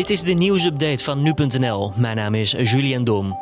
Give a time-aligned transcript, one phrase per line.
[0.00, 1.92] Dit is de nieuwsupdate van nu.nl.
[1.96, 3.38] Mijn naam is Julian Dom.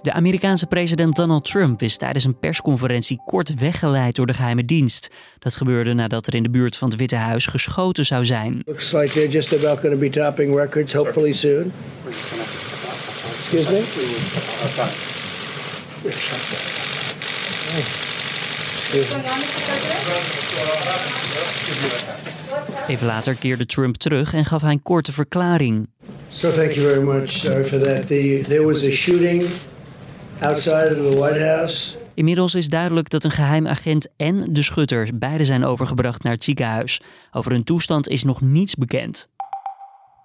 [0.00, 5.10] De Amerikaanse president Donald Trump is tijdens een persconferentie kort weggeleid door de geheime dienst.
[5.38, 8.62] Dat gebeurde nadat er in de buurt van het Witte Huis geschoten zou zijn.
[8.64, 11.72] Looks like they're just about going to be topping records, hopefully soon.
[13.38, 13.82] Excuse me?
[22.88, 25.88] Even later keerde Trump terug en gaf hij een korte verklaring.
[26.28, 27.30] So thank you very much.
[27.30, 28.06] Sorry for that.
[28.06, 29.44] The, there was a shooting
[30.40, 31.96] outside of the White House.
[32.14, 36.44] Inmiddels is duidelijk dat een geheim agent en de schutter beide zijn overgebracht naar het
[36.44, 37.00] ziekenhuis.
[37.32, 39.28] Over hun toestand is nog niets bekend.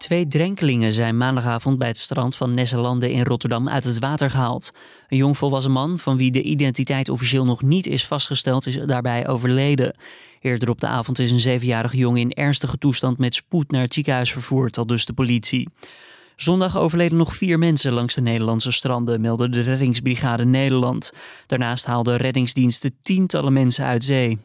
[0.09, 4.71] Twee drenkelingen zijn maandagavond bij het strand van Nesselande in Rotterdam uit het water gehaald.
[5.07, 9.95] Een jongvolwassen man, van wie de identiteit officieel nog niet is vastgesteld, is daarbij overleden.
[10.41, 13.93] Eerder op de avond is een zevenjarige jongen in ernstige toestand met spoed naar het
[13.93, 15.69] ziekenhuis vervoerd, al dus de politie.
[16.35, 21.11] Zondag overleden nog vier mensen langs de Nederlandse stranden, meldde de Reddingsbrigade Nederland.
[21.45, 24.37] Daarnaast haalden reddingsdiensten tientallen mensen uit zee.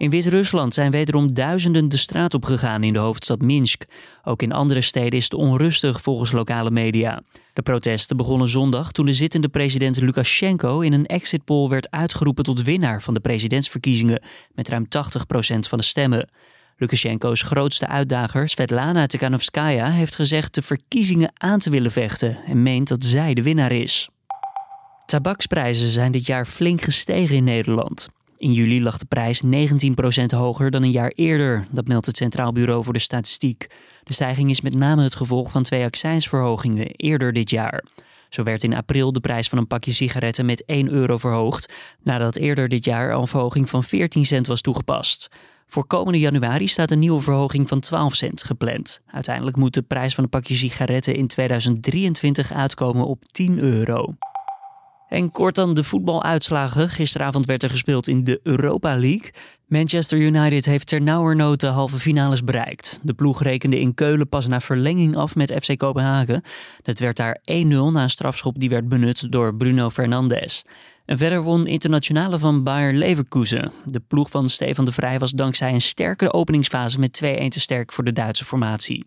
[0.00, 3.84] In Wit-Rusland zijn wederom duizenden de straat op gegaan in de hoofdstad Minsk.
[4.24, 7.22] Ook in andere steden is het onrustig volgens lokale media.
[7.52, 12.44] De protesten begonnen zondag toen de zittende president Lukashenko in een exit poll werd uitgeroepen
[12.44, 14.22] tot winnaar van de presidentsverkiezingen
[14.54, 14.88] met ruim 80%
[15.68, 16.30] van de stemmen.
[16.76, 22.88] Lukashenko's grootste uitdager, Svetlana Tikhanovskaya, heeft gezegd de verkiezingen aan te willen vechten en meent
[22.88, 24.08] dat zij de winnaar is.
[25.06, 28.08] Tabaksprijzen zijn dit jaar flink gestegen in Nederland.
[28.40, 29.48] In juli lag de prijs 19%
[30.26, 33.66] hoger dan een jaar eerder, dat meldt het Centraal Bureau voor de Statistiek.
[34.04, 37.84] De stijging is met name het gevolg van twee accijnsverhogingen eerder dit jaar.
[38.28, 42.36] Zo werd in april de prijs van een pakje sigaretten met 1 euro verhoogd, nadat
[42.36, 45.28] eerder dit jaar al een verhoging van 14 cent was toegepast.
[45.66, 49.00] Voor komende januari staat een nieuwe verhoging van 12 cent gepland.
[49.06, 54.14] Uiteindelijk moet de prijs van een pakje sigaretten in 2023 uitkomen op 10 euro.
[55.10, 56.90] En kort dan de voetbaluitslagen.
[56.90, 59.30] Gisteravond werd er gespeeld in de Europa League.
[59.66, 63.00] Manchester United heeft ternauwernood de halve finales bereikt.
[63.02, 66.42] De ploeg rekende in Keulen pas na verlenging af met FC Kopenhagen.
[66.82, 70.64] Het werd daar 1-0 na een strafschop die werd benut door Bruno Fernandes.
[71.04, 73.72] En verder won internationale van Bayer Leverkusen.
[73.84, 77.92] De ploeg van Stefan de Vrij was dankzij een sterke openingsfase met 2-1 te sterk
[77.92, 79.06] voor de Duitse formatie.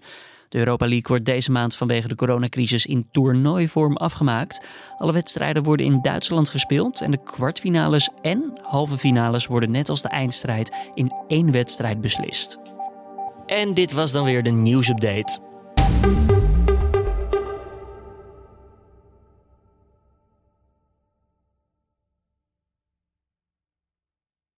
[0.53, 4.65] De Europa League wordt deze maand vanwege de coronacrisis in toernooivorm afgemaakt.
[4.97, 10.01] Alle wedstrijden worden in Duitsland gespeeld en de kwartfinales en halve finales worden net als
[10.01, 12.57] de eindstrijd in één wedstrijd beslist.
[13.45, 15.39] En dit was dan weer de nieuwsupdate.